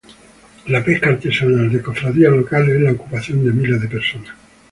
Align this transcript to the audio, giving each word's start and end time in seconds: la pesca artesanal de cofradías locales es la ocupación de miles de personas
la 0.65 0.83
pesca 0.83 1.09
artesanal 1.09 1.69
de 1.71 1.79
cofradías 1.79 2.31
locales 2.33 2.75
es 2.75 2.81
la 2.81 2.91
ocupación 2.93 3.45
de 3.45 3.51
miles 3.51 3.79
de 3.83 3.87
personas 3.87 4.31